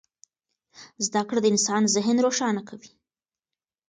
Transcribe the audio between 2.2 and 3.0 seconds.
روښانه کوي.